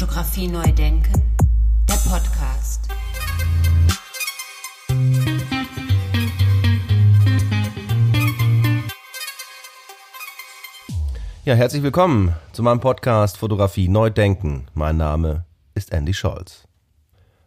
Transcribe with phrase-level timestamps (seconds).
[0.00, 1.12] Fotografie neu denken,
[1.86, 2.88] der Podcast.
[11.44, 14.68] Ja, herzlich willkommen zu meinem Podcast Fotografie neu denken.
[14.72, 15.44] Mein Name
[15.74, 16.66] ist Andy Scholz.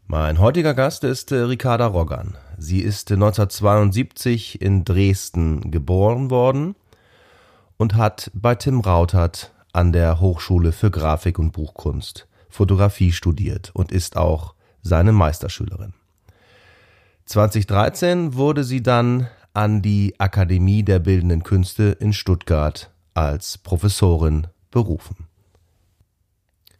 [0.06, 2.38] Mein heutiger Gast ist äh, Ricarda Roggan.
[2.60, 6.76] Sie ist 1972 in Dresden geboren worden
[7.78, 13.92] und hat bei Tim Rautert an der Hochschule für Grafik und Buchkunst Fotografie studiert und
[13.92, 14.54] ist auch
[14.84, 15.94] seine Meisterschülerin.
[17.25, 25.28] 2013 wurde sie dann an die Akademie der Bildenden Künste in Stuttgart als Professorin berufen.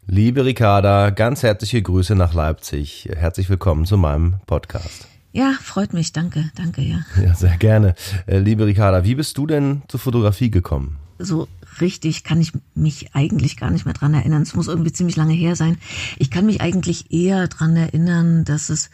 [0.06, 3.08] Liebe Ricarda, ganz herzliche Grüße nach Leipzig.
[3.12, 5.08] Herzlich willkommen zu meinem Podcast.
[5.32, 6.12] Ja, freut mich.
[6.12, 7.00] Danke, danke, ja.
[7.20, 7.96] Ja, sehr gerne.
[8.26, 10.98] Äh, liebe Ricarda, wie bist du denn zur Fotografie gekommen?
[11.18, 11.48] So
[11.80, 14.42] richtig kann ich mich eigentlich gar nicht mehr dran erinnern.
[14.42, 15.78] Es muss irgendwie ziemlich lange her sein.
[16.18, 18.90] Ich kann mich eigentlich eher dran erinnern, dass es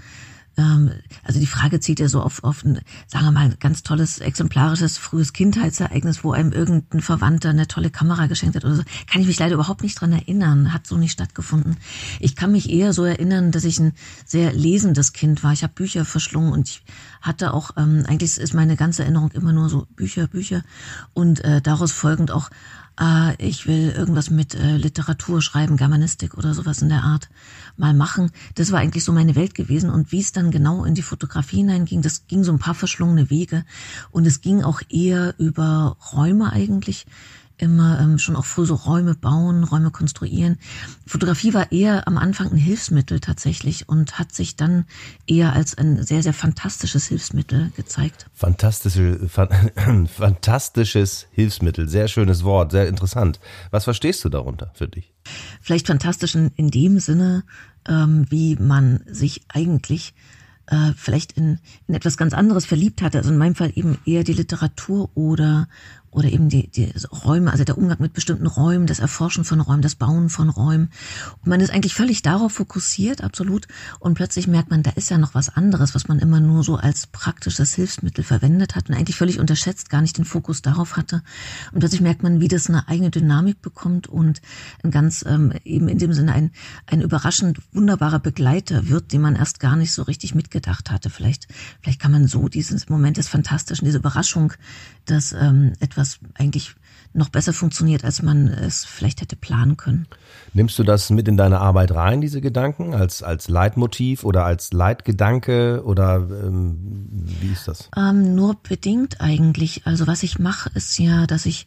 [0.60, 0.90] ähm,
[1.24, 4.98] also die Frage zieht ja so auf, auf ein, sagen wir mal, ganz tolles, exemplarisches,
[4.98, 8.82] frühes Kindheitsereignis, wo einem irgendein Verwandter eine tolle Kamera geschenkt hat oder so.
[9.10, 10.72] Kann ich mich leider überhaupt nicht dran erinnern.
[10.72, 11.76] Hat so nicht stattgefunden.
[12.18, 13.92] Ich kann mich eher so erinnern, dass ich ein
[14.26, 15.52] sehr lesendes Kind war.
[15.52, 16.82] Ich habe Bücher verschlungen und ich
[17.22, 20.62] hatte auch, ähm, eigentlich ist meine ganze Erinnerung immer nur so Bücher, Bücher
[21.14, 22.50] und äh, daraus folgend auch
[23.00, 27.28] äh, ich will irgendwas mit äh, Literatur schreiben, Germanistik oder sowas in der Art
[27.76, 28.30] mal machen.
[28.54, 29.90] Das war eigentlich so meine Welt gewesen.
[29.90, 33.30] Und wie es dann genau in die Fotografie hineinging, das ging so ein paar verschlungene
[33.30, 33.64] Wege.
[34.10, 37.06] Und es ging auch eher über Räume eigentlich
[37.60, 40.58] immer ähm, schon auch früh so Räume bauen, Räume konstruieren.
[41.06, 44.84] Fotografie war eher am Anfang ein Hilfsmittel tatsächlich und hat sich dann
[45.26, 48.26] eher als ein sehr, sehr fantastisches Hilfsmittel gezeigt.
[48.34, 53.40] Fantastische, fan, fantastisches Hilfsmittel, sehr schönes Wort, sehr interessant.
[53.70, 55.12] Was verstehst du darunter für dich?
[55.60, 57.44] Vielleicht fantastisch in, in dem Sinne,
[57.88, 60.14] ähm, wie man sich eigentlich
[60.70, 63.18] äh, vielleicht in, in etwas ganz anderes verliebt hatte.
[63.18, 65.68] Also in meinem Fall eben eher die Literatur oder
[66.10, 66.92] oder eben die, die
[67.24, 70.90] Räume, also der Umgang mit bestimmten Räumen, das Erforschen von Räumen, das Bauen von Räumen.
[71.42, 73.68] Und man ist eigentlich völlig darauf fokussiert, absolut.
[74.00, 76.76] Und plötzlich merkt man, da ist ja noch was anderes, was man immer nur so
[76.76, 81.22] als praktisches Hilfsmittel verwendet hat und eigentlich völlig unterschätzt, gar nicht den Fokus darauf hatte.
[81.72, 84.42] Und plötzlich merkt man, wie das eine eigene Dynamik bekommt und
[84.82, 86.50] ein ganz ähm, eben in dem Sinne ein,
[86.86, 91.08] ein überraschend wunderbarer Begleiter wird, den man erst gar nicht so richtig mitgedacht hatte.
[91.08, 91.46] Vielleicht,
[91.80, 94.52] vielleicht kann man so dieses Moment des Fantastischen, diese Überraschung,
[95.04, 96.74] dass ähm, etwas was eigentlich
[97.12, 100.06] noch besser funktioniert, als man es vielleicht hätte planen können.
[100.52, 104.72] Nimmst du das mit in deine Arbeit rein, diese Gedanken, als, als Leitmotiv oder als
[104.72, 107.90] Leitgedanke oder ähm, wie ist das?
[107.96, 109.86] Ähm, nur bedingt eigentlich.
[109.86, 111.66] Also was ich mache, ist ja, dass ich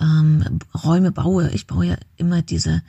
[0.00, 1.50] ähm, Räume baue.
[1.50, 2.82] Ich baue ja immer diese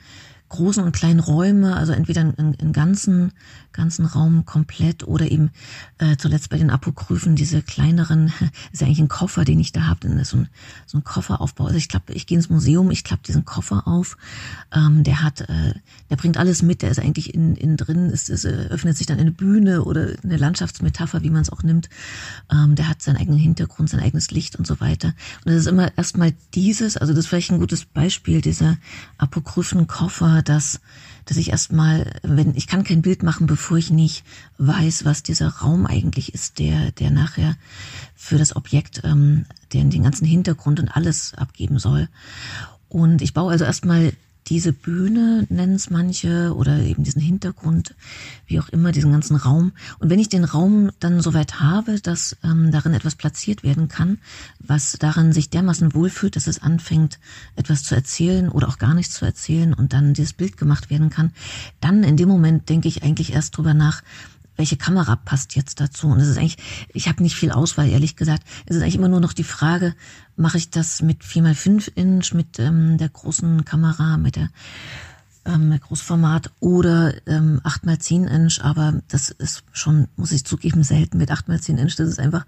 [0.48, 3.32] großen und kleinen Räume, also entweder einen, einen ganzen
[3.72, 5.50] ganzen Raum komplett oder eben
[5.98, 8.32] äh, zuletzt bei den Apokryphen diese kleineren,
[8.72, 10.48] ist ja eigentlich ein Koffer, den ich da habe, dann ist so ein,
[10.86, 11.66] so ein Kofferaufbau.
[11.66, 14.16] Also ich klappe, ich gehe ins Museum, ich klappe diesen Koffer auf,
[14.72, 15.74] ähm, der hat, äh,
[16.10, 19.06] der bringt alles mit, der ist eigentlich innen, innen drin, ist, ist, äh, öffnet sich
[19.06, 21.88] dann eine Bühne oder eine Landschaftsmetapher, wie man es auch nimmt.
[22.50, 25.14] Ähm, der hat seinen eigenen Hintergrund, sein eigenes Licht und so weiter.
[25.44, 28.78] Und es ist immer erstmal dieses, also das ist vielleicht ein gutes Beispiel, dieser
[29.18, 30.80] apokryphen Koffer, dass
[31.30, 34.24] dass ich erstmal, wenn ich kann kein Bild machen, bevor ich nicht
[34.58, 37.56] weiß, was dieser Raum eigentlich ist, der, der nachher
[38.14, 42.08] für das Objekt, ähm, den, den ganzen Hintergrund und alles abgeben soll.
[42.88, 44.12] Und ich baue also erstmal
[44.50, 47.94] diese Bühne, nennen es manche, oder eben diesen Hintergrund,
[48.46, 49.72] wie auch immer, diesen ganzen Raum.
[50.00, 54.18] Und wenn ich den Raum dann soweit habe, dass ähm, darin etwas platziert werden kann,
[54.58, 57.20] was darin sich dermaßen wohlfühlt, dass es anfängt,
[57.54, 61.10] etwas zu erzählen oder auch gar nichts zu erzählen und dann dieses Bild gemacht werden
[61.10, 61.32] kann,
[61.80, 64.02] dann in dem Moment denke ich eigentlich erst drüber nach,
[64.60, 66.08] welche Kamera passt jetzt dazu?
[66.08, 66.58] Und es ist eigentlich,
[66.92, 68.42] ich habe nicht viel Auswahl, ehrlich gesagt.
[68.66, 69.94] Es ist eigentlich immer nur noch die Frage,
[70.36, 74.50] mache ich das mit 4x5 Inch, mit ähm, der großen Kamera, mit der
[75.44, 81.30] ähm, Großformat oder ähm, 8x10 Inch, aber das ist schon, muss ich zugeben, selten mit
[81.30, 81.96] 8x10 Inch.
[81.96, 82.44] Das ist einfach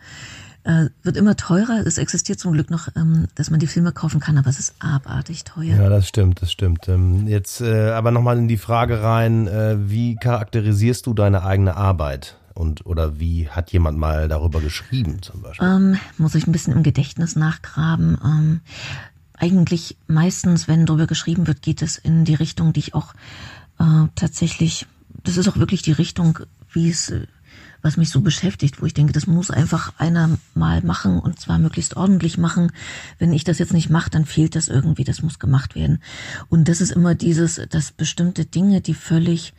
[0.64, 1.84] äh, wird immer teurer.
[1.84, 4.75] Es existiert zum Glück noch, ähm, dass man die Filme kaufen kann, aber es ist
[4.78, 5.76] abartig teuer.
[5.76, 6.88] Ja, das stimmt, das stimmt.
[6.88, 11.76] Ähm, jetzt äh, aber nochmal in die Frage rein, äh, wie charakterisierst du deine eigene
[11.76, 12.37] Arbeit?
[12.55, 15.66] Und oder wie hat jemand mal darüber geschrieben zum Beispiel?
[15.66, 18.19] Ähm, muss ich ein bisschen im Gedächtnis nachgraben.
[18.22, 18.61] Ähm,
[19.42, 23.12] eigentlich meistens, wenn darüber geschrieben wird, geht es in die Richtung, die ich auch
[23.78, 24.86] äh, tatsächlich,
[25.24, 26.38] das ist auch wirklich die Richtung,
[26.72, 27.12] wie es
[27.82, 31.58] was mich so beschäftigt, wo ich denke, das muss einfach einer mal machen und zwar
[31.58, 32.70] möglichst ordentlich machen.
[33.18, 36.00] Wenn ich das jetzt nicht mache, dann fehlt das irgendwie, das muss gemacht werden.
[36.48, 39.52] Und das ist immer dieses, dass bestimmte Dinge, die völlig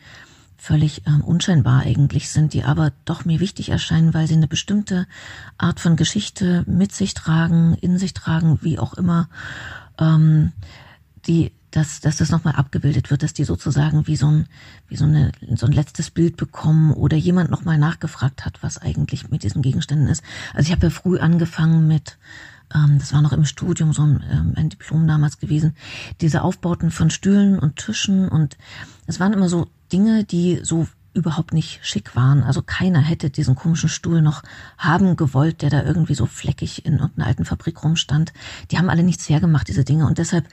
[0.64, 5.06] völlig ähm, unscheinbar eigentlich sind, die aber doch mir wichtig erscheinen, weil sie eine bestimmte
[5.58, 9.28] Art von Geschichte mit sich tragen, in sich tragen, wie auch immer,
[9.98, 10.52] ähm,
[11.26, 14.46] die, dass, dass das nochmal abgebildet wird, dass die sozusagen wie so ein,
[14.88, 19.28] wie so, eine, so ein letztes Bild bekommen oder jemand nochmal nachgefragt hat, was eigentlich
[19.28, 20.24] mit diesen Gegenständen ist.
[20.54, 22.16] Also ich habe ja früh angefangen mit
[22.74, 25.76] ähm, das war noch im Studium so ein, ähm, ein Diplom damals gewesen,
[26.22, 28.56] diese Aufbauten von Stühlen und Tischen und
[29.06, 32.42] es waren immer so Dinge, die so überhaupt nicht schick waren.
[32.42, 34.42] Also keiner hätte diesen komischen Stuhl noch
[34.76, 38.32] haben gewollt, der da irgendwie so fleckig in irgendeiner alten Fabrik rumstand.
[38.70, 40.06] Die haben alle nichts hergemacht, diese Dinge.
[40.06, 40.46] Und deshalb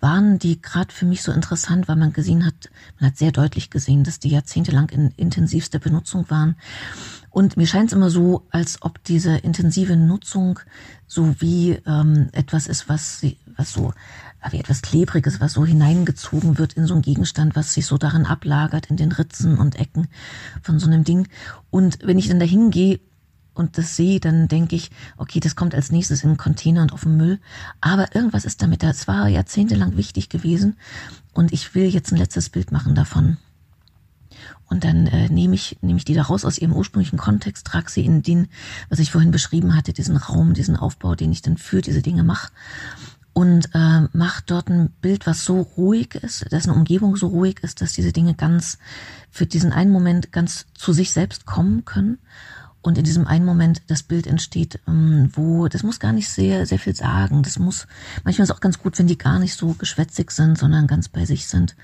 [0.00, 3.70] waren die gerade für mich so interessant, weil man gesehen hat, man hat sehr deutlich
[3.70, 6.56] gesehen, dass die jahrzehntelang in intensivster Benutzung waren.
[7.30, 10.58] Und mir scheint es immer so, als ob diese intensive Nutzung
[11.06, 13.24] so wie ähm, etwas ist, was,
[13.56, 13.92] was so
[14.50, 18.26] wie etwas Klebriges, was so hineingezogen wird in so einen Gegenstand, was sich so darin
[18.26, 20.08] ablagert, in den Ritzen und Ecken
[20.62, 21.28] von so einem Ding.
[21.70, 23.00] Und wenn ich dann dahin gehe
[23.54, 26.92] und das sehe, dann denke ich, okay, das kommt als nächstes in den Container und
[26.92, 27.38] auf den Müll.
[27.80, 28.82] Aber irgendwas ist damit.
[28.82, 30.76] Das war jahrzehntelang wichtig gewesen.
[31.32, 33.36] Und ich will jetzt ein letztes Bild machen davon.
[34.70, 37.90] Und dann äh, nehme ich, nehme ich die da raus aus ihrem ursprünglichen Kontext, trage
[37.90, 38.48] sie in den,
[38.88, 42.22] was ich vorhin beschrieben hatte, diesen Raum, diesen Aufbau, den ich dann für diese Dinge
[42.22, 42.52] mache.
[43.40, 47.80] Und äh, mache dort ein Bild, was so ruhig ist, dessen Umgebung so ruhig ist,
[47.80, 48.76] dass diese Dinge ganz
[49.30, 52.18] für diesen einen Moment ganz zu sich selbst kommen können
[52.82, 56.64] und in diesem einen Moment das Bild entsteht, ähm, wo, das muss gar nicht sehr,
[56.64, 57.42] sehr viel sagen.
[57.42, 57.86] Das muss,
[58.24, 61.26] manchmal ist auch ganz gut, wenn die gar nicht so geschwätzig sind, sondern ganz bei
[61.26, 61.76] sich sind.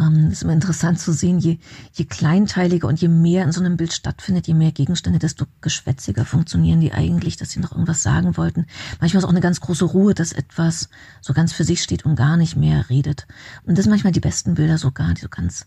[0.00, 1.58] Ähm, ist immer interessant zu sehen, je,
[1.92, 6.24] je kleinteiliger und je mehr in so einem Bild stattfindet, je mehr Gegenstände, desto geschwätziger
[6.24, 8.66] funktionieren die eigentlich, dass sie noch irgendwas sagen wollten.
[9.00, 10.90] Manchmal ist auch eine ganz große Ruhe, dass etwas
[11.20, 13.26] so ganz für sich steht und gar nicht mehr redet.
[13.64, 15.66] Und das sind manchmal die besten Bilder sogar, die so ganz,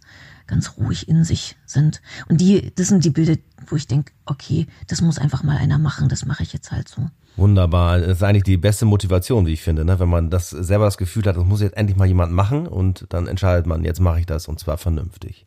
[0.49, 2.01] ganz ruhig in sich sind.
[2.27, 3.35] Und die, das sind die Bilder,
[3.67, 6.89] wo ich denke, okay, das muss einfach mal einer machen, das mache ich jetzt halt
[6.89, 7.09] so.
[7.37, 7.99] Wunderbar.
[7.99, 9.99] Das ist eigentlich die beste Motivation, wie ich finde, ne?
[9.99, 13.05] wenn man das selber das Gefühl hat, das muss jetzt endlich mal jemand machen und
[13.09, 15.45] dann entscheidet man, jetzt mache ich das und zwar vernünftig.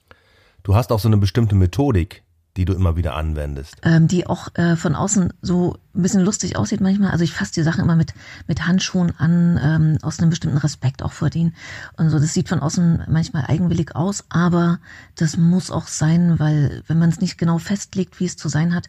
[0.63, 2.23] Du hast auch so eine bestimmte Methodik,
[2.57, 3.77] die du immer wieder anwendest?
[3.83, 7.11] Ähm, die auch äh, von außen so ein bisschen lustig aussieht manchmal.
[7.11, 8.15] Also ich fasse die Sachen immer mit,
[8.47, 11.55] mit Handschuhen an, ähm, aus einem bestimmten Respekt auch vor denen.
[11.97, 14.81] Und so, das sieht von außen manchmal eigenwillig aus, aber
[15.17, 18.75] das muss auch sein, weil wenn man es nicht genau festlegt, wie es zu sein
[18.75, 18.89] hat,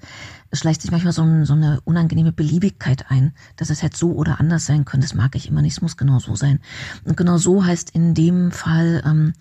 [0.52, 4.40] schleicht sich manchmal so, ein, so eine unangenehme Beliebigkeit ein, dass es halt so oder
[4.40, 5.08] anders sein könnte.
[5.08, 6.60] Das mag ich immer nicht, es muss genau so sein.
[7.06, 9.34] Und genau so heißt in dem Fall, ähm,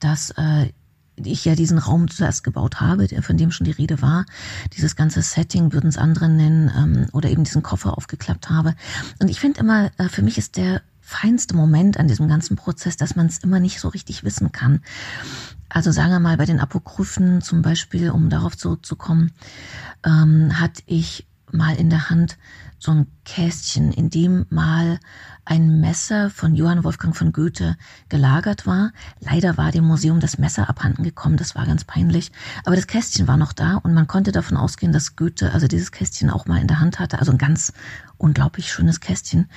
[0.00, 0.70] dass äh,
[1.16, 4.26] ich ja diesen Raum zuerst gebaut habe, von dem schon die Rede war,
[4.76, 8.74] dieses ganze Setting würden es andere nennen, ähm, oder eben diesen Koffer aufgeklappt habe.
[9.18, 12.96] Und ich finde immer, äh, für mich ist der feinste Moment an diesem ganzen Prozess,
[12.96, 14.80] dass man es immer nicht so richtig wissen kann.
[15.68, 19.32] Also sagen wir mal, bei den Apokryphen zum Beispiel, um darauf zurückzukommen,
[20.04, 22.38] ähm, hatte ich mal in der Hand
[22.78, 24.98] so ein Kästchen, in dem mal
[25.44, 27.76] ein Messer von Johann Wolfgang von Goethe
[28.08, 28.92] gelagert war.
[29.20, 32.32] Leider war dem Museum das Messer abhanden gekommen, das war ganz peinlich.
[32.64, 35.92] Aber das Kästchen war noch da und man konnte davon ausgehen, dass Goethe also dieses
[35.92, 37.18] Kästchen auch mal in der Hand hatte.
[37.18, 37.72] Also ein ganz
[38.18, 39.48] unglaublich schönes Kästchen.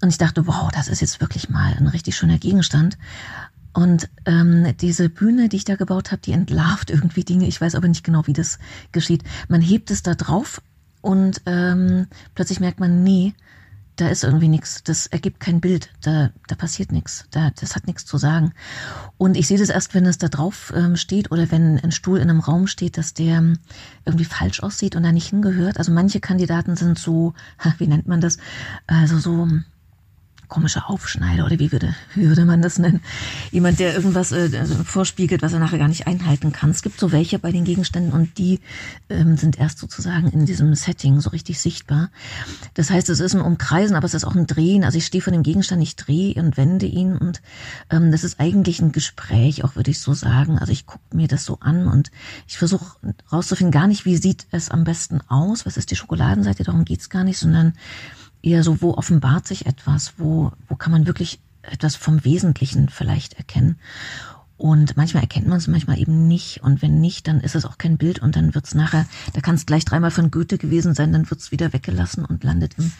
[0.00, 2.98] Und ich dachte, wow, das ist jetzt wirklich mal ein richtig schöner Gegenstand.
[3.72, 7.48] Und ähm, diese Bühne, die ich da gebaut habe, die entlarvt irgendwie Dinge.
[7.48, 8.60] Ich weiß aber nicht genau, wie das
[8.92, 9.24] geschieht.
[9.48, 10.62] Man hebt es da drauf
[11.04, 13.34] und ähm, plötzlich merkt man, nee,
[13.96, 17.86] da ist irgendwie nichts, das ergibt kein Bild, da, da passiert nichts, da, das hat
[17.86, 18.52] nichts zu sagen.
[19.18, 22.18] Und ich sehe das erst, wenn es da drauf ähm, steht oder wenn ein Stuhl
[22.18, 23.58] in einem Raum steht, dass der ähm,
[24.06, 25.78] irgendwie falsch aussieht und da nicht hingehört.
[25.78, 27.34] Also manche Kandidaten sind so,
[27.78, 28.38] wie nennt man das,
[28.86, 29.46] also so
[30.48, 33.00] komischer Aufschneider oder wie würde, wie würde man das nennen?
[33.50, 36.70] Jemand, der irgendwas äh, also vorspiegelt, was er nachher gar nicht einhalten kann.
[36.70, 38.60] Es gibt so welche bei den Gegenständen und die
[39.08, 42.10] ähm, sind erst sozusagen in diesem Setting so richtig sichtbar.
[42.74, 44.84] Das heißt, es ist ein Umkreisen, aber es ist auch ein Drehen.
[44.84, 47.42] Also ich stehe vor dem Gegenstand, ich drehe und wende ihn und
[47.90, 50.58] ähm, das ist eigentlich ein Gespräch, auch würde ich so sagen.
[50.58, 52.10] Also ich gucke mir das so an und
[52.46, 52.96] ich versuche
[53.32, 57.10] rauszufinden, gar nicht, wie sieht es am besten aus, was ist die Schokoladenseite, darum geht's
[57.10, 57.74] gar nicht, sondern
[58.44, 63.34] eher so, wo offenbart sich etwas, wo, wo kann man wirklich etwas vom Wesentlichen vielleicht
[63.34, 63.76] erkennen.
[64.56, 66.62] Und manchmal erkennt man es, manchmal eben nicht.
[66.62, 69.40] Und wenn nicht, dann ist es auch kein Bild und dann wird es nachher, da
[69.40, 72.74] kann es gleich dreimal von Goethe gewesen sein, dann wird es wieder weggelassen und landet
[72.78, 72.92] im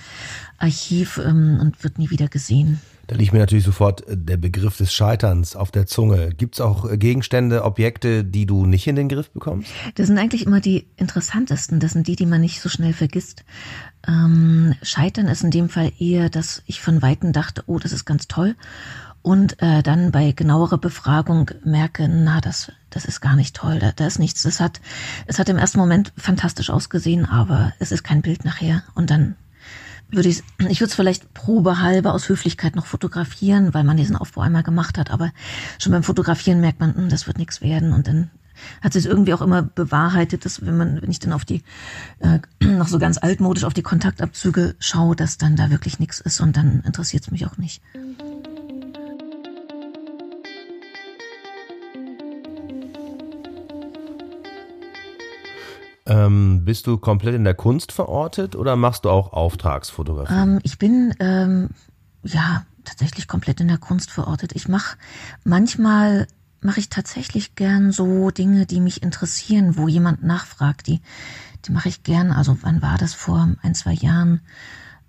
[0.59, 2.81] Archiv ähm, und wird nie wieder gesehen.
[3.07, 6.31] Da liegt mir natürlich sofort äh, der Begriff des Scheiterns auf der Zunge.
[6.31, 9.71] Gibt es auch äh, Gegenstände, Objekte, die du nicht in den Griff bekommst?
[9.95, 11.81] Das sind eigentlich immer die interessantesten.
[11.81, 13.45] Das sind die, die man nicht so schnell vergisst.
[14.07, 18.05] Ähm, Scheitern ist in dem Fall eher, dass ich von Weitem dachte, oh, das ist
[18.05, 18.55] ganz toll
[19.25, 23.91] und äh, dann bei genauerer Befragung merke, na, das, das ist gar nicht toll, da,
[23.91, 24.45] da ist nichts.
[24.45, 24.83] Es hat,
[25.27, 28.83] es hat im ersten Moment fantastisch ausgesehen, aber es ist kein Bild nachher.
[28.95, 29.35] Und dann
[30.15, 34.43] würde ich, ich würde es vielleicht probehalber aus Höflichkeit noch fotografieren, weil man diesen Aufbau
[34.43, 35.11] einmal gemacht hat.
[35.11, 35.33] Aber
[35.79, 37.93] schon beim Fotografieren merkt man, hm, das wird nichts werden.
[37.93, 38.31] Und dann
[38.81, 41.63] hat sich irgendwie auch immer bewahrheitet, dass wenn man, wenn ich dann auf die
[42.21, 46.41] äh, noch so ganz altmodisch auf die Kontaktabzüge schaue, dass dann da wirklich nichts ist
[46.41, 47.83] und dann interessiert es mich auch nicht.
[56.07, 60.35] Ähm, bist du komplett in der Kunst verortet oder machst du auch Auftragsfotografie?
[60.35, 61.71] Ähm, ich bin ähm,
[62.23, 64.53] ja tatsächlich komplett in der Kunst verortet.
[64.55, 64.97] Ich mache
[65.45, 66.27] manchmal
[66.65, 70.87] mache ich tatsächlich gern so Dinge, die mich interessieren, wo jemand nachfragt.
[70.87, 71.01] Die,
[71.67, 72.33] die mache ich gern.
[72.33, 74.41] Also wann war das vor ein, zwei Jahren?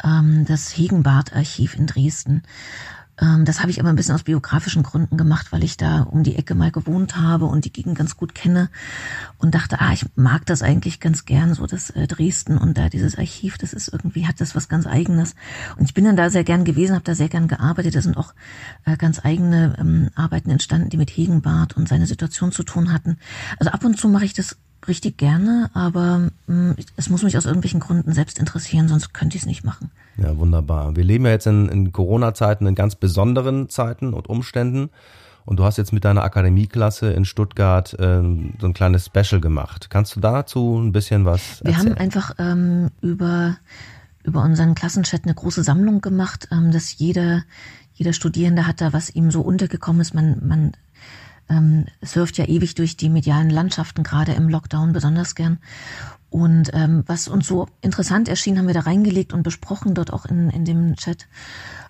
[0.03, 2.43] Ähm, das Hegenbart-Archiv in Dresden.
[3.21, 6.23] Ähm, das habe ich aber ein bisschen aus biografischen Gründen gemacht, weil ich da um
[6.23, 8.69] die Ecke mal gewohnt habe und die Gegend ganz gut kenne
[9.37, 12.89] und dachte, ah, ich mag das eigentlich ganz gern, so das äh, Dresden und da
[12.89, 15.35] dieses Archiv, das ist irgendwie, hat das was ganz Eigenes.
[15.77, 17.95] Und ich bin dann da sehr gern gewesen, habe da sehr gern gearbeitet.
[17.95, 18.33] Da sind auch
[18.85, 23.17] äh, ganz eigene ähm, Arbeiten entstanden, die mit Hegenbart und seine Situation zu tun hatten.
[23.59, 24.57] Also ab und zu mache ich das
[24.87, 29.35] richtig gerne, aber mh, mm, es muss mich aus irgendwelchen Gründen selbst interessieren, sonst könnte
[29.35, 29.91] ich es nicht machen.
[30.17, 30.95] Ja, wunderbar.
[30.95, 34.89] Wir leben ja jetzt in, in Corona-Zeiten, in ganz besonderen Zeiten und Umständen.
[35.45, 39.89] Und du hast jetzt mit deiner Akademieklasse in Stuttgart ähm, so ein kleines Special gemacht.
[39.91, 41.65] Kannst du dazu ein bisschen was erzählen?
[41.65, 43.57] Wir haben einfach ähm, über,
[44.23, 47.43] über unseren Klassenchat eine große Sammlung gemacht, ähm, dass jeder,
[47.93, 50.15] jeder Studierende hat da, was ihm so untergekommen ist.
[50.15, 50.71] Man, man
[51.49, 55.59] ähm, surft ja ewig durch die medialen Landschaften, gerade im Lockdown besonders gern.
[56.29, 60.25] Und ähm, was uns so interessant erschien, haben wir da reingelegt und besprochen dort auch
[60.25, 61.27] in, in dem Chat,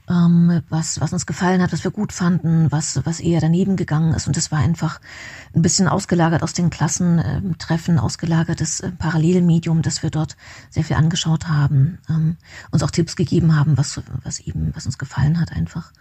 [0.08, 4.14] ähm, was, was uns gefallen hat, was wir gut fanden, was, was eher daneben gegangen
[4.14, 4.28] ist.
[4.28, 5.02] Und das war einfach
[5.56, 10.38] ein bisschen ausgelagert aus den Klassentreffen, ausgelagertes äh, Parallelmedium, das wir dort
[10.70, 12.38] sehr viel angeschaut haben, ähm,
[12.70, 15.92] uns auch Tipps gegeben haben, was, was eben, was uns gefallen hat einfach.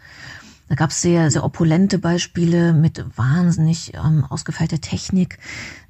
[0.68, 5.38] Da gab es sehr, sehr opulente Beispiele mit wahnsinnig ähm, ausgefeilter Technik,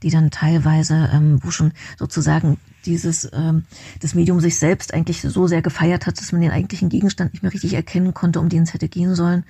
[0.03, 3.65] die dann teilweise, ähm, wo schon sozusagen dieses ähm,
[4.01, 7.43] das Medium sich selbst eigentlich so sehr gefeiert hat, dass man den eigentlichen Gegenstand nicht
[7.43, 9.45] mehr richtig erkennen konnte, um den es hätte gehen sollen.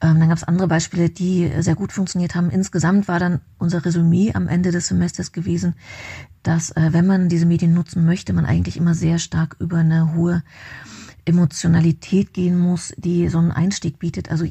[0.00, 2.50] Ähm, dann gab es andere Beispiele, die sehr gut funktioniert haben.
[2.50, 5.74] Insgesamt war dann unser Resümee am Ende des Semesters gewesen,
[6.42, 10.14] dass äh, wenn man diese Medien nutzen möchte, man eigentlich immer sehr stark über eine
[10.14, 10.42] hohe
[11.24, 14.30] Emotionalität gehen muss, die so einen Einstieg bietet.
[14.30, 14.46] Also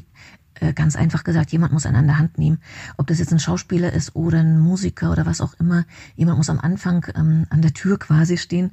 [0.74, 2.58] ganz einfach gesagt, jemand muss einen an der Hand nehmen.
[2.96, 5.84] Ob das jetzt ein Schauspieler ist oder ein Musiker oder was auch immer.
[6.16, 8.70] Jemand muss am Anfang ähm, an der Tür quasi stehen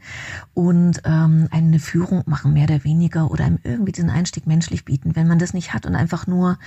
[0.53, 5.15] und ähm, eine Führung machen, mehr oder weniger, oder einem irgendwie diesen Einstieg menschlich bieten.
[5.15, 6.59] Wenn man das nicht hat und einfach nur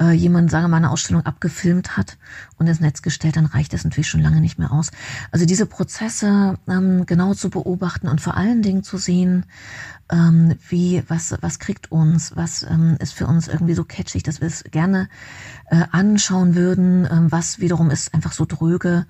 [0.00, 2.18] äh, jemand, sagen wir mal, eine Ausstellung abgefilmt hat
[2.56, 4.90] und ins Netz gestellt, dann reicht das natürlich schon lange nicht mehr aus.
[5.30, 9.44] Also diese Prozesse ähm, genau zu beobachten und vor allen Dingen zu sehen,
[10.10, 14.40] ähm, wie, was, was kriegt uns, was ähm, ist für uns irgendwie so catchig, dass
[14.40, 15.08] wir es gerne
[15.70, 19.06] äh, anschauen würden, ähm, was wiederum ist einfach so dröge,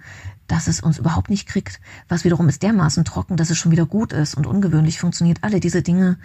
[0.47, 3.87] dass es uns überhaupt nicht kriegt, was wiederum ist dermaßen trocken, dass es schon wieder
[3.87, 5.39] gut ist und ungewöhnlich funktioniert.
[5.43, 6.19] Alle diese Dinge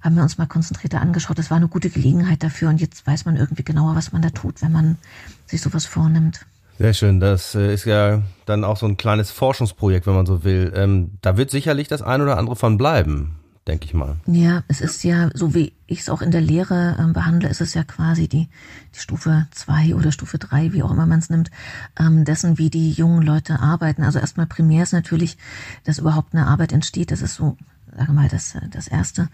[0.00, 1.38] haben wir uns mal konzentrierter angeschaut.
[1.38, 4.30] Das war eine gute Gelegenheit dafür und jetzt weiß man irgendwie genauer, was man da
[4.30, 4.98] tut, wenn man
[5.46, 6.46] sich sowas vornimmt.
[6.78, 7.20] Sehr schön.
[7.20, 10.72] Das äh, ist ja dann auch so ein kleines Forschungsprojekt, wenn man so will.
[10.74, 14.16] Ähm, da wird sicherlich das ein oder andere von bleiben denke ich mal.
[14.26, 17.60] Ja, es ist ja, so wie ich es auch in der Lehre äh, behandle, ist
[17.60, 18.48] es ja quasi die,
[18.94, 21.50] die Stufe zwei oder Stufe drei, wie auch immer man es nimmt,
[21.98, 24.02] ähm, dessen, wie die jungen Leute arbeiten.
[24.02, 25.36] Also erstmal primär ist natürlich,
[25.84, 27.10] dass überhaupt eine Arbeit entsteht.
[27.10, 27.56] Das ist so
[27.96, 29.28] sage mal, das, das Erste.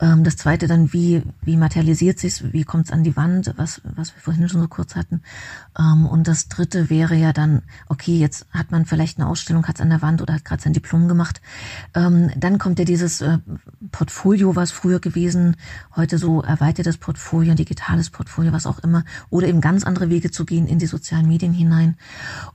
[0.00, 4.14] Ähm, das Zweite dann, wie, wie materialisiert sich's, wie kommt's an die Wand, was, was
[4.14, 5.22] wir vorhin schon so kurz hatten.
[5.78, 9.80] Ähm, und das Dritte wäre ja dann, okay, jetzt hat man vielleicht eine Ausstellung, hat's
[9.80, 11.40] an der Wand oder hat gerade sein Diplom gemacht.
[11.94, 13.38] Ähm, dann kommt ja dieses äh,
[13.90, 15.56] Portfolio, was früher gewesen,
[15.96, 20.44] heute so erweitertes Portfolio, digitales Portfolio, was auch immer, oder eben ganz andere Wege zu
[20.44, 21.96] gehen in die sozialen Medien hinein.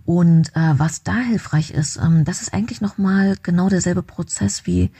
[0.05, 4.91] Und äh, was da hilfreich ist, ähm, das ist eigentlich nochmal genau derselbe Prozess wie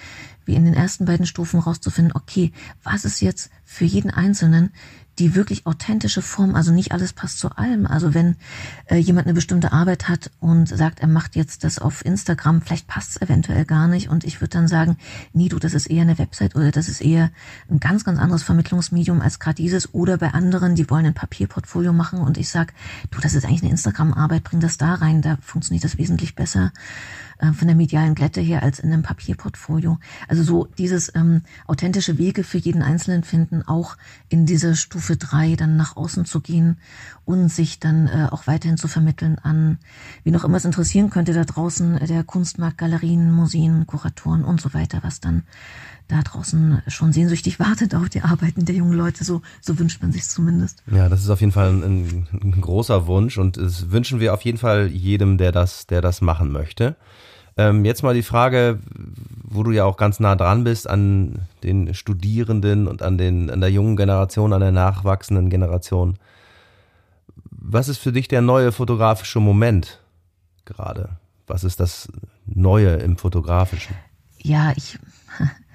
[0.48, 2.52] wie in den ersten beiden Stufen rauszufinden, okay,
[2.84, 4.72] was ist jetzt für jeden Einzelnen
[5.20, 7.88] die wirklich authentische Form, also nicht alles passt zu allem.
[7.88, 8.36] Also wenn
[8.86, 12.88] äh, jemand eine bestimmte Arbeit hat und sagt, er macht jetzt das auf Instagram, vielleicht
[12.88, 14.10] passt es eventuell gar nicht.
[14.10, 14.98] Und ich würde dann sagen,
[15.34, 17.32] nee, du, das ist eher eine Website oder das ist eher
[17.70, 19.94] ein ganz, ganz anderes Vermittlungsmedium als gerade dieses.
[19.94, 22.74] Oder bei anderen, die wollen ein Papierportfolio machen und ich sag,
[23.10, 26.72] du, das ist eigentlich eine Instagram-Arbeit, bring das da rein, da funktioniert das wesentlich besser
[27.40, 30.00] äh, von der medialen Glätte her als in einem Papierportfolio.
[30.28, 33.98] Also so dieses ähm, authentische Wege für jeden Einzelnen finden, auch
[34.30, 36.78] in diese Stufe drei dann nach außen zu gehen
[37.26, 39.78] und sich dann äh, auch weiterhin zu vermitteln an,
[40.24, 44.74] wie noch immer es interessieren könnte da draußen, der Kunstmarkt, Galerien, Museen, Kuratoren und so
[44.74, 45.44] weiter, was dann
[46.08, 49.24] da draußen schon sehnsüchtig wartet auf die Arbeiten der jungen Leute.
[49.24, 50.84] So, so wünscht man sich zumindest.
[50.92, 54.42] Ja, das ist auf jeden Fall ein, ein großer Wunsch und das wünschen wir auf
[54.42, 56.96] jeden Fall jedem, der das, der das machen möchte.
[57.58, 58.80] Ähm, jetzt mal die Frage,
[59.58, 63.60] wo du ja auch ganz nah dran bist an den Studierenden und an, den, an
[63.60, 66.18] der jungen Generation, an der nachwachsenden Generation.
[67.50, 70.00] Was ist für dich der neue fotografische Moment
[70.66, 71.18] gerade?
[71.48, 72.10] Was ist das
[72.46, 73.96] Neue im Fotografischen?
[74.42, 74.98] Ja, ich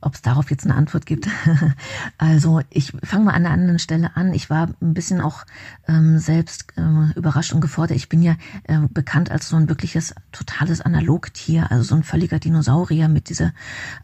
[0.00, 1.28] ob es darauf jetzt eine Antwort gibt.
[2.18, 4.32] also ich fange mal an einer anderen Stelle an.
[4.32, 5.44] Ich war ein bisschen auch
[5.88, 7.96] ähm, selbst äh, überrascht und gefordert.
[7.96, 12.38] Ich bin ja äh, bekannt als so ein wirkliches totales Analogtier, also so ein völliger
[12.38, 13.52] Dinosaurier mit dieser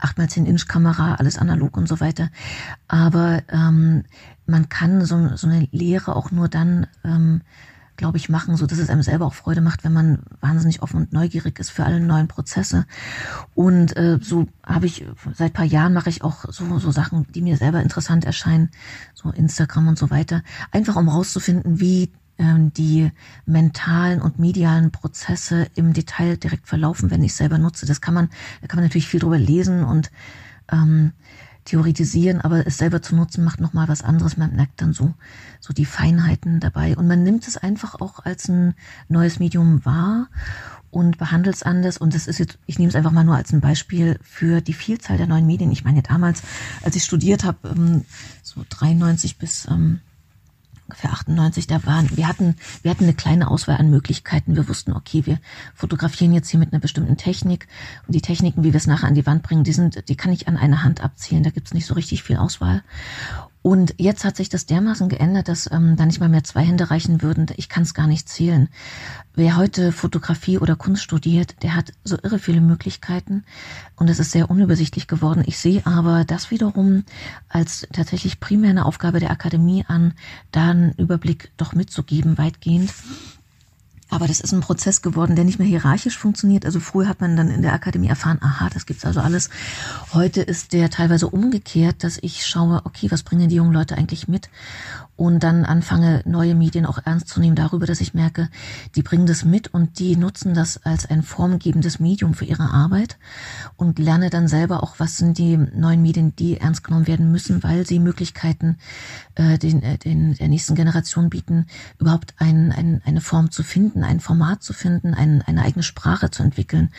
[0.01, 2.31] 8x10 Inch Kamera, alles analog und so weiter.
[2.89, 4.05] Aber ähm,
[4.47, 7.43] man kann so, so eine Lehre auch nur dann ähm,
[7.97, 10.97] glaube ich, machen, so dass es einem selber auch Freude macht, wenn man wahnsinnig offen
[10.97, 12.87] und neugierig ist für alle neuen Prozesse.
[13.55, 17.43] Und äh, so habe ich seit paar Jahren mache ich auch so so Sachen, die
[17.43, 18.71] mir selber interessant erscheinen,
[19.15, 23.11] so Instagram und so weiter, einfach um rauszufinden, wie ähm, die
[23.47, 27.87] mentalen und medialen Prozesse im Detail direkt verlaufen, wenn ich selber nutze.
[27.87, 28.29] Das kann man,
[28.61, 30.11] da kann man natürlich viel drüber lesen und
[30.71, 31.13] ähm,
[31.67, 34.37] theoretisieren, aber es selber zu nutzen macht nochmal was anderes.
[34.37, 35.13] Man merkt dann so,
[35.61, 36.97] so die Feinheiten dabei.
[36.97, 38.75] Und man nimmt es einfach auch als ein
[39.09, 40.29] neues Medium wahr
[40.91, 41.99] und behandelt es anders.
[41.99, 44.73] Und das ist jetzt, ich nehme es einfach mal nur als ein Beispiel für die
[44.73, 45.71] Vielzahl der neuen Medien.
[45.71, 46.43] Ich meine, damals,
[46.83, 48.05] als ich studiert habe, ähm,
[48.43, 50.01] so 93 bis ähm,
[50.89, 54.57] ungefähr 98, da waren, wir hatten, wir hatten eine kleine Auswahl an Möglichkeiten.
[54.57, 55.39] Wir wussten, okay, wir
[55.75, 57.67] fotografieren jetzt hier mit einer bestimmten Technik
[58.07, 60.33] und die Techniken, wie wir es nachher an die Wand bringen, die sind, die kann
[60.33, 61.43] ich an einer Hand abzählen.
[61.43, 62.83] Da gibt's nicht so richtig viel Auswahl.
[63.67, 66.89] Und jetzt hat sich das dermaßen geändert, dass ähm, da nicht mal mehr zwei Hände
[66.93, 67.49] reichen würden.
[67.57, 68.69] Ich kann es gar nicht zählen.
[69.35, 73.43] Wer heute Fotografie oder Kunst studiert, der hat so irre viele Möglichkeiten
[73.97, 75.43] und es ist sehr unübersichtlich geworden.
[75.45, 77.03] Ich sehe aber das wiederum
[77.49, 80.15] als tatsächlich primär eine Aufgabe der Akademie an,
[80.53, 82.93] da einen Überblick doch mitzugeben, weitgehend
[84.09, 86.65] aber das ist ein Prozess geworden, der nicht mehr hierarchisch funktioniert.
[86.65, 89.51] Also früher hat man dann in der Akademie erfahren, aha, das gibt's also alles.
[90.13, 94.29] Heute ist der teilweise umgekehrt, dass ich schaue, okay, was bringen die jungen Leute eigentlich
[94.29, 94.49] mit?
[95.17, 98.51] Und dann anfange, neue Medien auch ernst zu nehmen darüber, dass ich merke,
[98.95, 103.19] die bringen das mit und die nutzen das als ein formgebendes Medium für ihre Arbeit
[103.77, 107.63] und lerne dann selber auch, was sind die neuen Medien, die ernst genommen werden müssen,
[107.63, 108.77] weil sie Möglichkeiten
[109.35, 111.67] äh, den, äh, den, der nächsten Generation bieten,
[111.99, 116.31] überhaupt ein, ein, eine Form zu finden, ein Format zu finden, ein, eine eigene Sprache
[116.31, 116.91] zu entwickeln.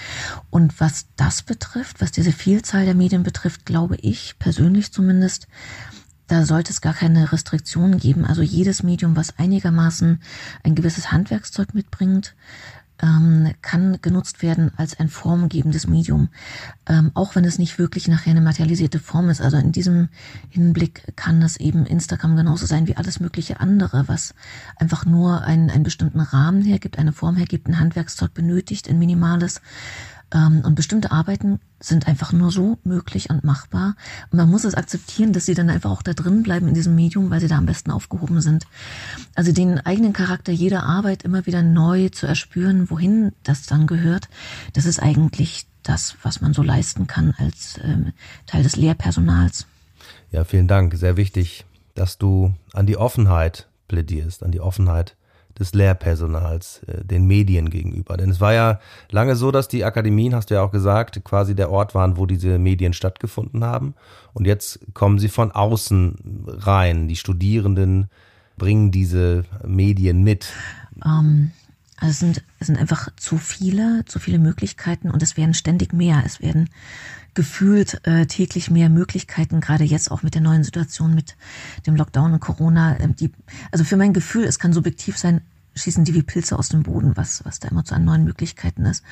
[0.49, 5.47] Und was das betrifft, was diese Vielzahl der Medien betrifft, glaube ich persönlich zumindest,
[6.27, 8.25] da sollte es gar keine Restriktionen geben.
[8.25, 10.19] Also jedes Medium, was einigermaßen
[10.63, 12.35] ein gewisses Handwerkszeug mitbringt,
[13.01, 16.29] ähm, kann genutzt werden als ein formgebendes Medium,
[16.87, 19.41] ähm, auch wenn es nicht wirklich nachher eine materialisierte Form ist.
[19.41, 20.09] Also in diesem
[20.49, 24.33] Hinblick kann es eben Instagram genauso sein wie alles mögliche andere, was
[24.77, 29.61] einfach nur einen, einen bestimmten Rahmen hergibt, eine Form hergibt, ein Handwerkszeug benötigt, ein minimales
[30.33, 33.95] und bestimmte Arbeiten sind einfach nur so möglich und machbar.
[34.29, 36.95] Und man muss es akzeptieren, dass sie dann einfach auch da drin bleiben in diesem
[36.95, 38.65] Medium, weil sie da am besten aufgehoben sind.
[39.35, 44.27] Also den eigenen Charakter jeder Arbeit immer wieder neu zu erspüren, wohin das dann gehört,
[44.73, 48.11] das ist eigentlich das, was man so leisten kann als ähm,
[48.47, 49.65] Teil des Lehrpersonals.
[50.31, 50.95] Ja, vielen Dank.
[50.95, 55.15] Sehr wichtig, dass du an die Offenheit plädierst, an die Offenheit
[55.59, 58.17] des Lehrpersonals, äh, den Medien gegenüber.
[58.17, 61.55] Denn es war ja lange so, dass die Akademien, hast du ja auch gesagt, quasi
[61.55, 63.95] der Ort waren, wo diese Medien stattgefunden haben.
[64.33, 67.07] Und jetzt kommen sie von außen rein.
[67.07, 68.09] Die Studierenden
[68.57, 70.51] bringen diese Medien mit.
[71.03, 71.51] Um, ähm,
[71.99, 75.93] also es sind, es sind einfach zu viele, zu viele Möglichkeiten und es werden ständig
[75.93, 76.21] mehr.
[76.25, 76.69] Es werden
[77.37, 81.37] gefühlt äh, täglich mehr Möglichkeiten, gerade jetzt auch mit der neuen Situation mit
[81.85, 82.97] dem Lockdown und Corona.
[82.97, 83.31] Äh, die,
[83.71, 85.41] also für mein Gefühl, es kann subjektiv sein,
[85.75, 88.85] schießen die wie Pilze aus dem Boden, was, was da immer zu an neuen Möglichkeiten
[88.85, 89.03] ist.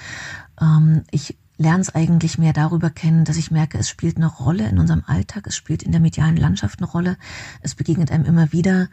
[0.60, 4.68] Ähm, ich lerne es eigentlich mehr darüber kennen, dass ich merke, es spielt eine Rolle
[4.68, 7.18] in unserem Alltag, es spielt in der medialen Landschaft eine Rolle,
[7.62, 8.88] es begegnet einem immer wieder.